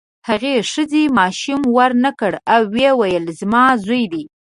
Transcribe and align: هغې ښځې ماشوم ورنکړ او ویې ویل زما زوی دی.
هغې 0.29 0.55
ښځې 0.71 1.03
ماشوم 1.17 1.61
ورنکړ 1.77 2.33
او 2.53 2.61
ویې 2.73 2.91
ویل 2.99 3.25
زما 3.39 3.63
زوی 3.83 4.03
دی. 4.13 4.23